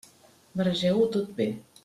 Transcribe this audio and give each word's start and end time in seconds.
Barregeu-ho 0.61 1.05
tot 1.17 1.31
bé. 1.43 1.51